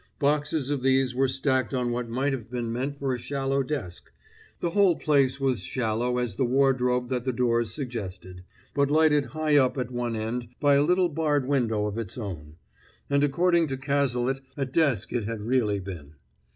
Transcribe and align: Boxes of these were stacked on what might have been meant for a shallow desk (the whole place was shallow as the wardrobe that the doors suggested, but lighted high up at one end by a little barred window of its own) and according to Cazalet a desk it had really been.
Boxes 0.17 0.71
of 0.71 0.81
these 0.81 1.13
were 1.13 1.27
stacked 1.27 1.75
on 1.75 1.91
what 1.91 2.09
might 2.09 2.33
have 2.33 2.49
been 2.49 2.73
meant 2.73 2.97
for 2.97 3.13
a 3.13 3.19
shallow 3.19 3.61
desk 3.61 4.09
(the 4.59 4.71
whole 4.71 4.95
place 4.95 5.39
was 5.39 5.59
shallow 5.61 6.17
as 6.17 6.33
the 6.37 6.43
wardrobe 6.43 7.07
that 7.09 7.23
the 7.23 7.31
doors 7.31 7.71
suggested, 7.71 8.43
but 8.73 8.89
lighted 8.89 9.25
high 9.25 9.55
up 9.57 9.77
at 9.77 9.91
one 9.91 10.15
end 10.15 10.47
by 10.59 10.73
a 10.73 10.81
little 10.81 11.07
barred 11.07 11.47
window 11.47 11.85
of 11.85 11.99
its 11.99 12.17
own) 12.17 12.55
and 13.11 13.23
according 13.23 13.67
to 13.67 13.77
Cazalet 13.77 14.41
a 14.57 14.65
desk 14.65 15.13
it 15.13 15.25
had 15.25 15.41
really 15.41 15.79
been. 15.79 16.13